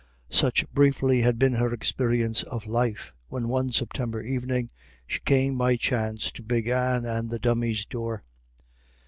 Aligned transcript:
Such, 0.31 0.67
briefly, 0.73 1.21
had 1.21 1.37
been 1.37 1.53
her 1.53 1.71
experience 1.71 2.41
of 2.41 2.65
life, 2.65 3.13
when 3.27 3.49
one 3.49 3.69
September 3.69 4.19
evening 4.19 4.71
she 5.05 5.19
came 5.19 5.59
by 5.59 5.75
chance 5.75 6.31
to 6.31 6.41
Big 6.41 6.67
Anne 6.67 7.05
and 7.05 7.29
the 7.29 7.37
Dummy's 7.37 7.85
door. 7.85 8.23